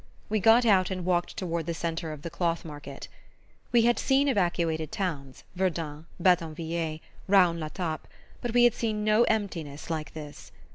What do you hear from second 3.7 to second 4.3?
We had seen